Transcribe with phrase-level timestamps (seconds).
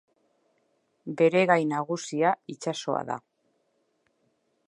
[1.19, 3.21] Bere gai nagusia itsasoa da.